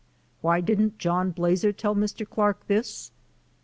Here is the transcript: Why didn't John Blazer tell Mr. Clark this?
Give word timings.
Why 0.41 0.61
didn't 0.61 0.97
John 0.97 1.29
Blazer 1.29 1.71
tell 1.71 1.93
Mr. 1.95 2.27
Clark 2.27 2.65
this? 2.65 3.11